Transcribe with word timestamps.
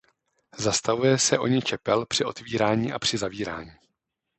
Zastavuje 0.57 1.17
se 1.19 1.39
o 1.39 1.47
ně 1.47 1.61
čepel 1.61 2.05
při 2.05 2.25
otvírání 2.25 2.93
a 2.93 2.99
při 2.99 3.17
zavírání. 3.17 3.71